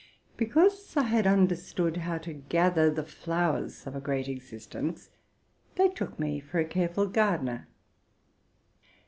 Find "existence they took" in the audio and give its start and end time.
4.27-6.17